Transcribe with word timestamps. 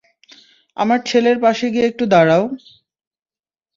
আমার 0.77 0.99
ছেলের 1.05 1.37
পাশে 1.39 1.65
গিয়ে 1.73 1.89
একটু 1.91 2.03
দাঁড়াও। 2.05 2.43